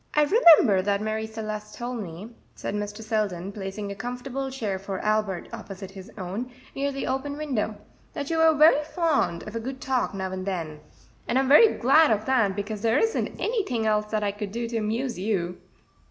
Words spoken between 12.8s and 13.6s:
there isn't